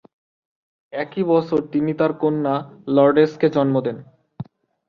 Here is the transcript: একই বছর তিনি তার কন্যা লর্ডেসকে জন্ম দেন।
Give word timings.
একই 0.93 1.23
বছর 1.23 1.59
তিনি 1.73 1.91
তার 1.93 2.11
কন্যা 2.13 2.55
লর্ডেসকে 2.87 3.47
জন্ম 3.49 3.75
দেন। 3.79 3.97